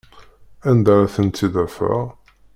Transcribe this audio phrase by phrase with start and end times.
[0.69, 2.03] Anda ara tent-id-afeɣ?